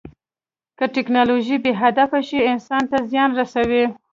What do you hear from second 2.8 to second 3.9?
ته زیان رسوي.